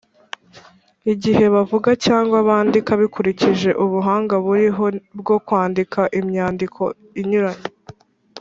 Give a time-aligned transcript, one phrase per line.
[1.13, 4.85] igihe bavuga cyangwa bandika bikurikije ubuhanga buriho
[5.19, 6.83] bwo kwandika imyandiko
[7.21, 7.67] inyuranye